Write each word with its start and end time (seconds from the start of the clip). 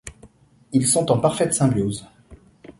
Ils 0.73 0.87
sont 0.87 1.11
en 1.11 1.19
parfaite 1.19 1.53
symbiose. 1.53 2.07